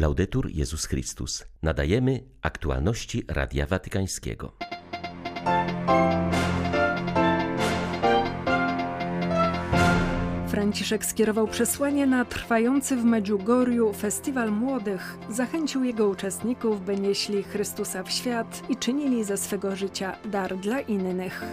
[0.00, 1.44] Laudetur Jezus Chrystus.
[1.62, 4.52] Nadajemy aktualności Radia Watykańskiego.
[10.48, 15.18] Franciszek skierował przesłanie na trwający w Medjugorju Festiwal Młodych.
[15.30, 20.80] Zachęcił jego uczestników, by nieśli Chrystusa w świat i czynili ze swego życia dar dla
[20.80, 21.44] innych.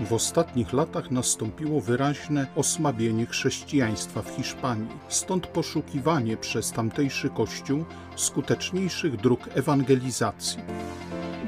[0.00, 4.88] W ostatnich latach nastąpiło wyraźne osłabienie chrześcijaństwa w Hiszpanii.
[5.08, 7.84] Stąd poszukiwanie przez tamtejszy kościół
[8.16, 10.58] skuteczniejszych dróg ewangelizacji.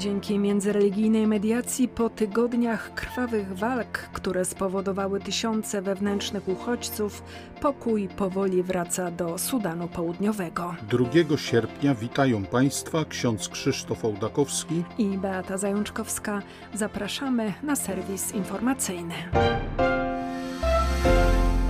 [0.00, 7.22] Dzięki międzyreligijnej mediacji po tygodniach krwawych walk, które spowodowały tysiące wewnętrznych uchodźców,
[7.60, 10.74] pokój powoli wraca do Sudanu Południowego.
[10.90, 16.42] 2 sierpnia witają Państwa ksiądz Krzysztof Ołdakowski i Beata Zajączkowska.
[16.74, 19.14] Zapraszamy na serwis informacyjny.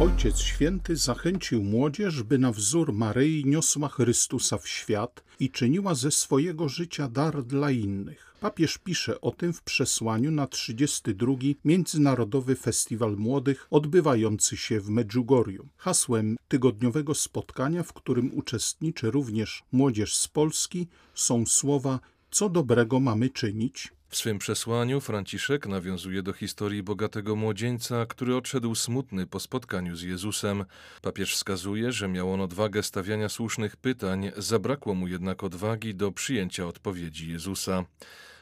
[0.01, 6.11] Ojciec Święty zachęcił młodzież, by na wzór Maryi niosła Chrystusa w świat i czyniła ze
[6.11, 8.35] swojego życia dar dla innych.
[8.41, 11.33] Papież pisze o tym w przesłaniu na 32.
[11.65, 15.69] Międzynarodowy Festiwal Młodych odbywający się w Medjugorju.
[15.77, 23.31] Hasłem tygodniowego spotkania, w którym uczestniczy również młodzież z Polski, są słowa co dobrego mamy
[23.31, 29.97] czynić, w swym przesłaniu Franciszek nawiązuje do historii bogatego młodzieńca, który odszedł smutny po spotkaniu
[29.97, 30.65] z Jezusem.
[31.03, 36.67] Papież wskazuje, że miał on odwagę stawiania słusznych pytań, zabrakło mu jednak odwagi do przyjęcia
[36.67, 37.85] odpowiedzi Jezusa.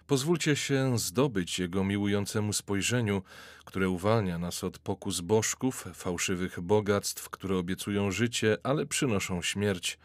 [0.06, 3.22] Pozwólcie się zdobyć Jego miłującemu spojrzeniu,
[3.64, 9.98] które uwalnia nas od pokus bożków, fałszywych bogactw, które obiecują życie, ale przynoszą śmierć.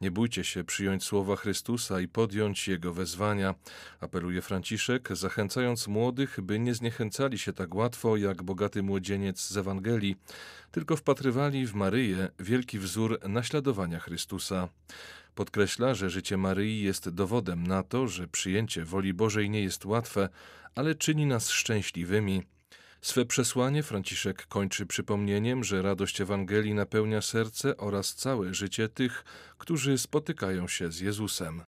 [0.00, 3.54] Nie bójcie się przyjąć słowa Chrystusa i podjąć Jego wezwania,
[4.00, 10.16] apeluje Franciszek, zachęcając młodych, by nie zniechęcali się tak łatwo jak bogaty młodzieniec z Ewangelii,
[10.70, 14.68] tylko wpatrywali w Maryję wielki wzór naśladowania Chrystusa.
[15.34, 20.28] Podkreśla, że życie Maryi jest dowodem na to, że przyjęcie woli Bożej nie jest łatwe,
[20.74, 22.42] ale czyni nas szczęśliwymi.
[23.06, 29.24] Swe przesłanie Franciszek kończy przypomnieniem, że radość Ewangelii napełnia serce oraz całe życie tych,
[29.58, 31.62] którzy spotykają się z Jezusem.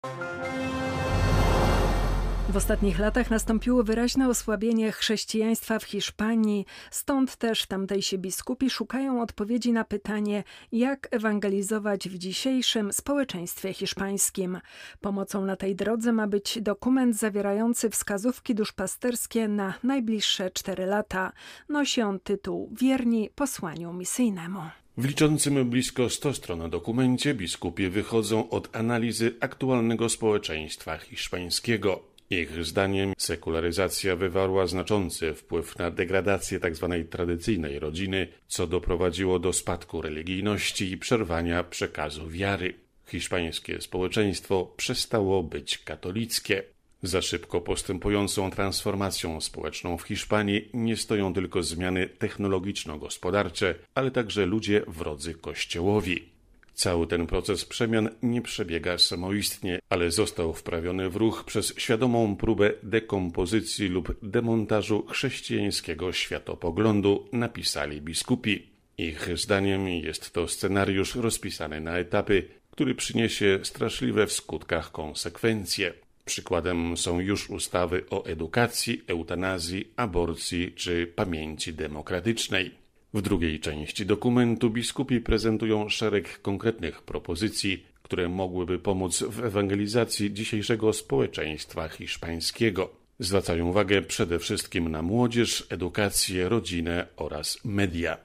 [2.55, 9.71] W ostatnich latach nastąpiło wyraźne osłabienie chrześcijaństwa w Hiszpanii, stąd też tamtejsi biskupi szukają odpowiedzi
[9.71, 14.59] na pytanie, jak ewangelizować w dzisiejszym społeczeństwie hiszpańskim.
[15.01, 21.31] Pomocą na tej drodze ma być dokument zawierający wskazówki duszpasterskie na najbliższe cztery lata.
[21.69, 24.59] Nosi on tytuł Wierni posłaniu misyjnemu.
[24.97, 32.14] W liczącym blisko 100 stron dokumencie biskupi wychodzą od analizy aktualnego społeczeństwa hiszpańskiego.
[32.29, 37.05] Ich zdaniem sekularyzacja wywarła znaczący wpływ na degradację tzw.
[37.09, 42.73] Tradycyjnej rodziny, co doprowadziło do spadku religijności i przerwania przekazu wiary.
[43.07, 46.63] Hiszpańskie społeczeństwo przestało być katolickie.
[47.03, 54.81] Za szybko postępującą transformacją społeczną w Hiszpanii nie stoją tylko zmiany technologiczno-gospodarcze, ale także ludzie
[54.87, 56.34] wrodzy Kościołowi.
[56.75, 62.71] Cały ten proces przemian nie przebiega samoistnie, ale został wprawiony w ruch przez świadomą próbę
[62.83, 68.69] dekompozycji lub demontażu chrześcijańskiego światopoglądu, napisali biskupi.
[68.97, 75.93] Ich zdaniem jest to scenariusz rozpisany na etapy, który przyniesie straszliwe w skutkach konsekwencje.
[76.25, 82.84] Przykładem są już ustawy o edukacji, eutanazji, aborcji czy pamięci demokratycznej.
[83.15, 90.93] W drugiej części dokumentu biskupi prezentują szereg konkretnych propozycji, które mogłyby pomóc w ewangelizacji dzisiejszego
[90.93, 92.89] społeczeństwa hiszpańskiego.
[93.19, 98.17] Zwracają uwagę przede wszystkim na młodzież, edukację, rodzinę oraz media.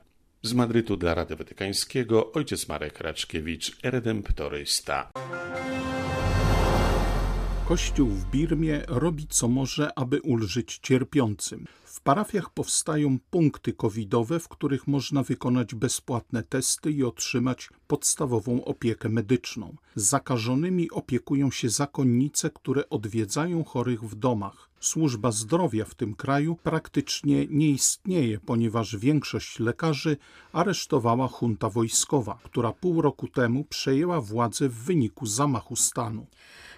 [0.43, 5.11] Z Madrytu dla Rady Watykańskiego ojciec Marek Raczkiewicz, redemptorysta.
[7.69, 11.67] Kościół w Birmie robi co może, aby ulżyć cierpiącym.
[11.91, 19.09] W parafiach powstają punkty covidowe, w których można wykonać bezpłatne testy i otrzymać podstawową opiekę
[19.09, 19.77] medyczną.
[19.95, 24.70] Zakażonymi opiekują się zakonnice, które odwiedzają chorych w domach.
[24.81, 30.17] Służba zdrowia w tym kraju praktycznie nie istnieje, ponieważ większość lekarzy
[30.53, 36.27] aresztowała junta wojskowa, która pół roku temu przejęła władzę w wyniku zamachu stanu.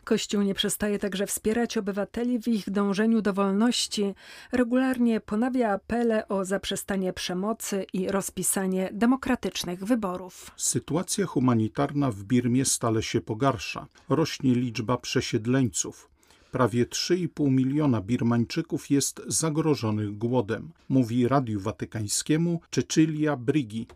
[0.04, 4.14] Kościół nie przestaje także wspierać obywateli w ich dążeniu do wolności.
[4.52, 10.50] Regularnie ponawia apele o zaprzestanie przemocy i rozpisanie demokratycznych wyborów.
[10.56, 13.86] Sytuacja humanitarna w Birmie stale się pogarsza.
[14.08, 16.11] Rośnie liczba przesiedleńców.
[16.52, 23.86] Prawie 3,5 miliona Birmańczyków jest zagrożonych głodem, mówi Radiu Watykańskiemu Cecilia Brigi.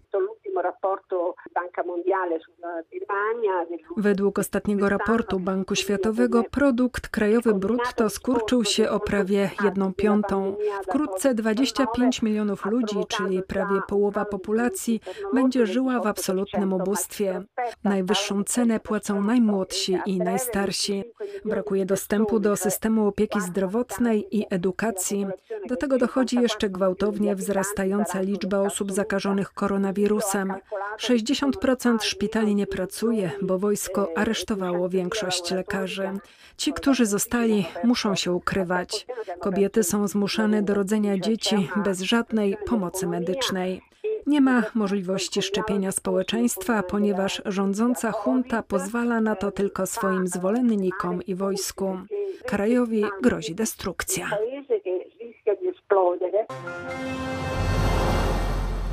[3.97, 10.57] Według ostatniego raportu Banku Światowego produkt krajowy brutto skurczył się o prawie jedną piątą.
[10.83, 15.01] Wkrótce 25 milionów ludzi, czyli prawie połowa populacji,
[15.35, 17.43] będzie żyła w absolutnym ubóstwie.
[17.85, 21.05] Najwyższą cenę płacą najmłodsi i najstarsi.
[21.45, 25.27] Brakuje dostępu do systemu opieki zdrowotnej i edukacji.
[25.69, 30.55] Do tego dochodzi jeszcze gwałtownie wzrastająca liczba osób zakażonych koronawirusem.
[30.99, 31.66] 60%
[32.01, 36.11] szpitali nie pracuje, bo wojsko aresztowało większość lekarzy.
[36.57, 39.07] Ci, którzy zostali, muszą się ukrywać.
[39.41, 43.83] Kobiety są zmuszane do rodzenia dzieci bez żadnej pomocy medycznej.
[44.27, 51.35] Nie ma możliwości szczepienia społeczeństwa, ponieważ rządząca junta pozwala na to tylko swoim zwolennikom i
[51.35, 51.99] wojsku.
[52.47, 54.31] Krajowi grozi destrukcja.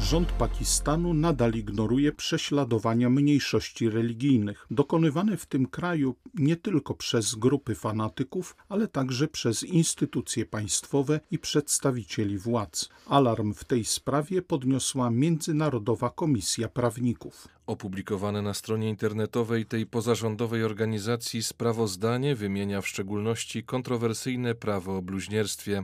[0.03, 7.75] Rząd Pakistanu nadal ignoruje prześladowania mniejszości religijnych, dokonywane w tym kraju nie tylko przez grupy
[7.75, 12.89] fanatyków, ale także przez instytucje państwowe i przedstawicieli władz.
[13.07, 17.47] Alarm w tej sprawie podniosła Międzynarodowa Komisja Prawników.
[17.67, 25.83] Opublikowane na stronie internetowej tej pozarządowej organizacji sprawozdanie wymienia w szczególności kontrowersyjne prawo o bluźnierstwie.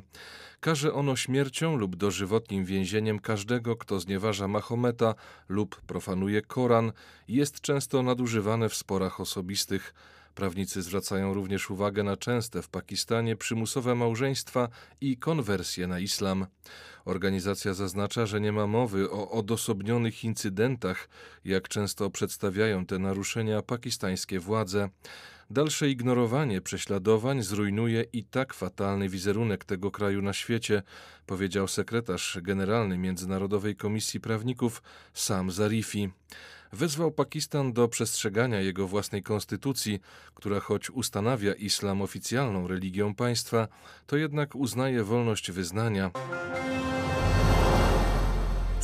[0.60, 5.16] Każe ono śmiercią lub dożywotnim więzieniem każdego, kto znieważa Mahometa
[5.50, 6.92] lub profanuje Koran
[7.28, 9.94] jest często nadużywane w sporach osobistych.
[10.36, 14.70] Prawnicy zwracają również uwagę na częste w Pakistanie przymusowe małżeństwa
[15.02, 16.46] i konwersje na islam.
[17.06, 21.10] Organizacja zaznacza, że nie ma mowy o odosobnionych incydentach,
[21.46, 24.90] jak często przedstawiają te naruszenia pakistańskie władze.
[25.52, 30.84] Dalsze ignorowanie prześladowań zrujnuje i tak fatalny wizerunek tego kraju na świecie,
[31.26, 34.84] powiedział sekretarz generalny Międzynarodowej Komisji Prawników
[35.14, 36.10] Sam Zarifi.
[36.74, 40.00] Wezwał Pakistan do przestrzegania jego własnej konstytucji,
[40.36, 43.68] która choć ustanawia islam oficjalną religią państwa,
[44.08, 46.12] to jednak uznaje wolność wyznania.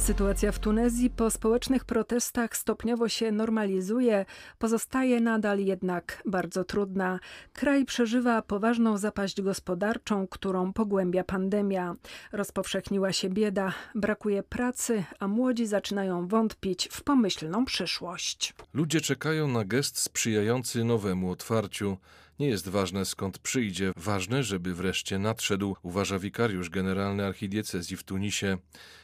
[0.05, 4.25] Sytuacja w Tunezji po społecznych protestach stopniowo się normalizuje,
[4.59, 7.19] pozostaje nadal jednak bardzo trudna.
[7.53, 11.95] Kraj przeżywa poważną zapaść gospodarczą, którą pogłębia pandemia.
[12.31, 18.53] Rozpowszechniła się bieda, brakuje pracy, a młodzi zaczynają wątpić w pomyślną przyszłość.
[18.73, 21.97] Ludzie czekają na gest sprzyjający nowemu otwarciu.
[22.39, 28.57] Nie jest ważne skąd przyjdzie, ważne, żeby wreszcie nadszedł, uważa wikariusz generalny archidiecezji w Tunisie.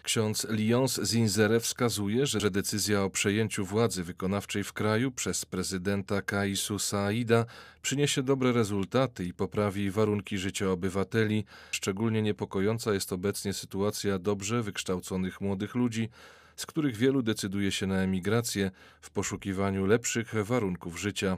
[0.04, 6.80] Ksiądz Lyons Zinzere wskazuje, że decyzja o przejęciu władzy wykonawczej w kraju przez prezydenta Kaisu
[6.80, 7.46] Saida
[7.82, 11.46] przyniesie dobre rezultaty i poprawi warunki życia obywateli.
[11.72, 16.10] Szczególnie niepokojąca jest obecnie sytuacja dobrze wykształconych młodych ludzi,
[16.56, 21.38] z których wielu decyduje się na emigrację w poszukiwaniu lepszych warunków życia.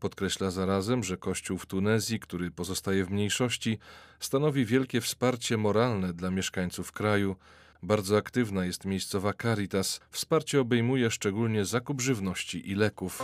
[0.00, 3.78] Podkreśla zarazem, że Kościół w Tunezji, który pozostaje w mniejszości,
[4.20, 7.36] stanowi wielkie wsparcie moralne dla mieszkańców kraju.
[7.82, 10.00] Bardzo aktywna jest miejscowa Caritas.
[10.10, 13.22] Wsparcie obejmuje szczególnie zakup żywności i leków.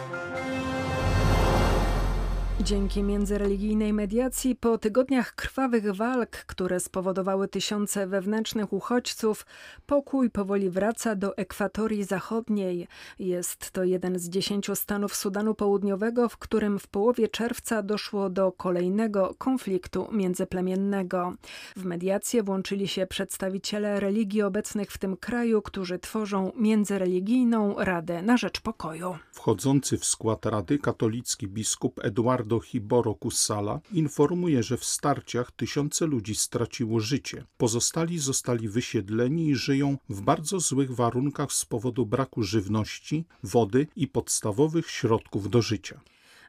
[2.61, 9.47] Dzięki międzyreligijnej mediacji po tygodniach krwawych walk, które spowodowały tysiące wewnętrznych uchodźców,
[9.87, 12.89] pokój powoli wraca do ekwatorii zachodniej.
[13.19, 18.53] Jest to jeden z dziesięciu stanów Sudanu Południowego, w którym w połowie czerwca doszło do
[18.53, 21.33] kolejnego konfliktu międzyplemiennego.
[21.77, 28.37] W mediację włączyli się przedstawiciele religii obecnych w tym kraju, którzy tworzą międzyreligijną Radę na
[28.37, 29.17] Rzecz Pokoju.
[29.33, 36.07] Wchodzący w skład Rady katolicki biskup Eduardo do Hiboro Kussala informuje, że w starciach tysiące
[36.07, 37.45] ludzi straciło życie.
[37.57, 44.07] Pozostali zostali wysiedleni i żyją w bardzo złych warunkach z powodu braku żywności, wody i
[44.09, 46.01] podstawowych środków do życia.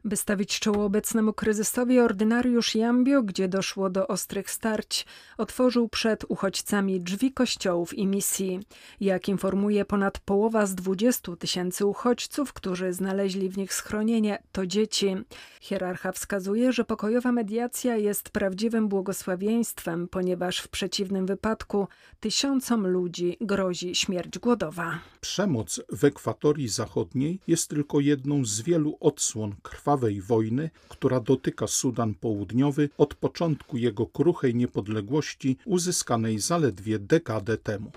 [0.07, 5.05] By stawić czoło obecnemu kryzysowi, ordynariusz Jambio, gdzie doszło do ostrych starć,
[5.37, 8.59] otworzył przed uchodźcami drzwi kościołów i misji.
[8.99, 15.15] Jak informuje ponad połowa z 20 tysięcy uchodźców, którzy znaleźli w nich schronienie, to dzieci.
[15.61, 21.87] Hierarcha wskazuje, że pokojowa mediacja jest prawdziwym błogosławieństwem, ponieważ w przeciwnym wypadku
[22.19, 24.99] tysiącom ludzi grozi śmierć głodowa.
[25.21, 31.67] Przemoc w ekwatorii zachodniej jest tylko jedną z wielu odsłon krwawej krwawej wojny, która dotyka
[31.67, 37.91] Sudan Południowy od początku jego kruchej niepodległości uzyskanej zaledwie dekadę temu.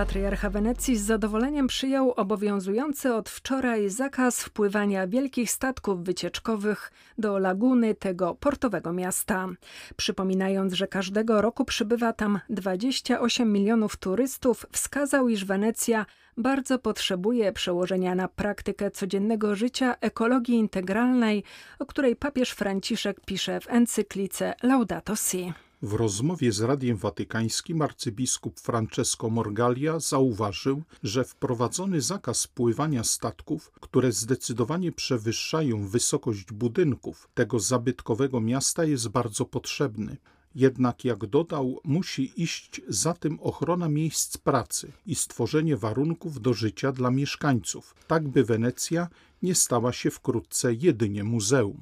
[0.00, 7.94] Patriarcha Wenecji z zadowoleniem przyjął obowiązujący od wczoraj zakaz wpływania wielkich statków wycieczkowych do laguny
[7.94, 9.48] tego portowego miasta.
[9.96, 18.14] Przypominając, że każdego roku przybywa tam 28 milionów turystów, wskazał, iż Wenecja bardzo potrzebuje przełożenia
[18.14, 21.44] na praktykę codziennego życia ekologii integralnej,
[21.78, 25.52] o której papież Franciszek pisze w encyklice Laudato Si.
[25.82, 34.12] W rozmowie z Radiem Watykańskim arcybiskup Francesco Morgalia zauważył, że wprowadzony zakaz pływania statków, które
[34.12, 40.16] zdecydowanie przewyższają wysokość budynków tego zabytkowego miasta jest bardzo potrzebny.
[40.54, 46.92] Jednak, jak dodał, musi iść za tym ochrona miejsc pracy i stworzenie warunków do życia
[46.92, 49.08] dla mieszkańców, tak by Wenecja
[49.42, 51.80] nie stała się wkrótce jedynie muzeum.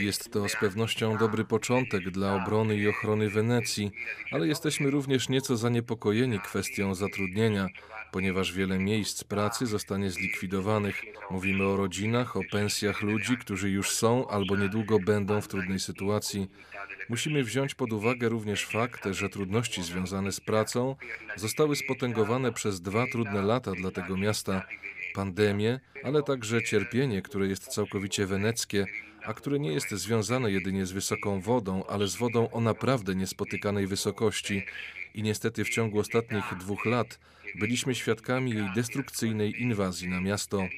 [0.00, 3.90] Jest to z pewnością dobry początek dla obrony i ochrony Wenecji,
[4.32, 7.68] ale jesteśmy również nieco zaniepokojeni kwestią zatrudnienia,
[8.12, 11.02] ponieważ wiele miejsc pracy zostanie zlikwidowanych.
[11.30, 16.48] Mówimy o rodzinach, o pensjach ludzi, którzy już są albo niedługo będą w trudnej sytuacji.
[17.08, 20.96] Musimy wziąć pod uwagę również fakt, że trudności związane z pracą
[21.36, 24.62] zostały spotęgowane przez dwa trudne lata dla tego miasta
[25.14, 28.86] pandemię, ale także cierpienie, które jest całkowicie weneckie,
[29.24, 33.86] a które nie jest związane jedynie z wysoką wodą, ale z wodą o naprawdę niespotykanej
[33.86, 34.62] wysokości.
[35.14, 37.18] I niestety w ciągu ostatnich dwóch lat
[37.60, 40.68] byliśmy świadkami jej destrukcyjnej inwazji na miasto.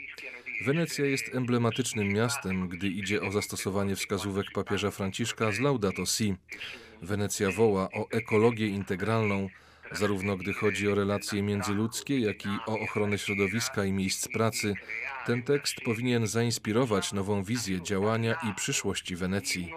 [0.65, 6.35] Wenecja jest emblematycznym miastem, gdy idzie o zastosowanie wskazówek papieża Franciszka z Laudato Si.
[7.03, 9.49] Wenecja woła o ekologię integralną,
[9.99, 14.75] zarówno gdy chodzi o relacje międzyludzkie, jak i o ochronę środowiska i miejsc pracy.
[15.27, 19.73] Ten tekst powinien zainspirować nową wizję działania i przyszłości Wenecji.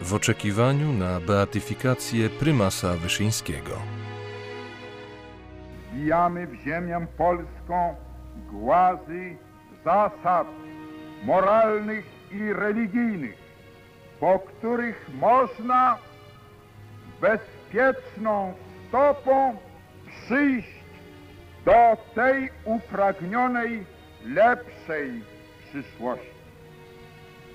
[0.00, 3.78] W oczekiwaniu na beatyfikację prymasa Wyszyńskiego.
[5.92, 7.96] Wbijamy w ziemię polską
[8.50, 9.36] głazy
[9.84, 10.46] zasad
[11.24, 13.41] moralnych i religijnych,
[14.22, 15.98] po których można
[17.20, 18.54] bezpieczną
[18.88, 19.56] stopą
[20.06, 20.80] przyjść
[21.64, 23.84] do tej upragnionej,
[24.24, 25.24] lepszej
[25.68, 26.26] przyszłości.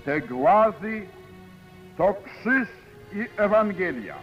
[0.05, 1.01] Te głazy
[1.97, 2.69] to krzyż
[3.13, 4.15] i Ewangelia.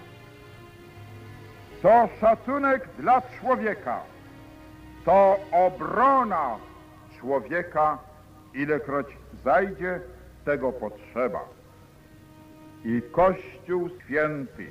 [1.83, 4.01] To szacunek dla człowieka.
[5.05, 6.57] To obrona
[7.19, 7.99] człowieka,
[8.55, 9.07] ilekroć
[9.45, 10.01] zajdzie
[10.45, 11.64] tego potrzeba.
[12.85, 14.67] I Kościół Święty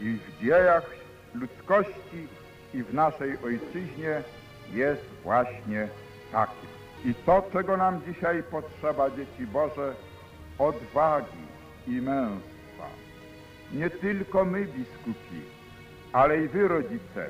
[0.00, 0.90] i w dziejach
[1.34, 2.28] ludzkości
[2.74, 4.22] i w naszej ojczyźnie
[4.72, 5.88] jest właśnie
[6.32, 6.66] taki.
[7.04, 9.94] I to, czego nam dzisiaj potrzeba, dzieci Boże,
[10.58, 11.46] odwagi
[11.86, 12.86] i męstwa.
[13.72, 15.40] Nie tylko my, biskupi,
[16.12, 17.26] ale i wy, rodzice,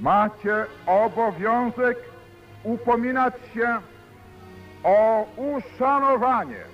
[0.00, 1.98] macie obowiązek
[2.64, 3.78] upominać się
[4.84, 6.64] o uszanowanie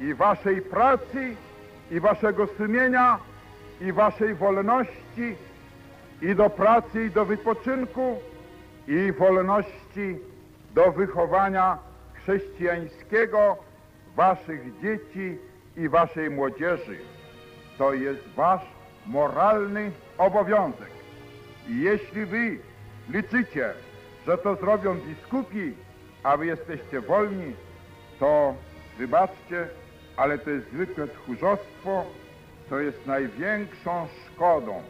[0.00, 1.36] i waszej pracy,
[1.90, 3.18] i waszego sumienia,
[3.80, 5.36] i waszej wolności,
[6.22, 8.18] i do pracy, i do wypoczynku,
[8.88, 10.18] i wolności
[10.74, 11.78] do wychowania
[12.14, 13.56] chrześcijańskiego
[14.16, 15.38] waszych dzieci
[15.76, 16.98] i waszej młodzieży.
[17.78, 18.66] To jest wasz
[19.06, 20.90] moralny obowiązek.
[21.68, 22.58] I jeśli wy
[23.10, 23.70] liczycie,
[24.26, 25.74] że to zrobią biskupi,
[26.22, 27.52] a wy jesteście wolni,
[28.18, 28.54] to
[28.98, 29.68] wybaczcie,
[30.16, 32.04] ale to jest zwykłe tchórzostwo,
[32.70, 34.82] to jest największą szkodą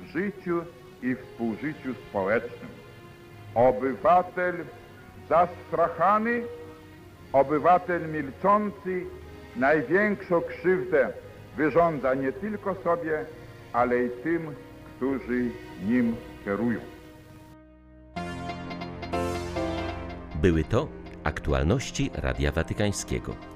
[0.00, 0.64] w życiu
[1.02, 2.70] i współżyciu społecznym.
[3.54, 4.54] Obywatel
[5.28, 6.42] zastrachany,
[7.32, 9.06] obywatel milczący
[9.56, 11.12] największą krzywdę
[11.56, 13.24] wyrządza nie tylko sobie,
[13.72, 14.54] ale i tym,
[14.96, 15.50] którzy
[15.84, 16.80] nim kierują.
[20.42, 20.88] Były to
[21.24, 23.55] aktualności Radia Watykańskiego.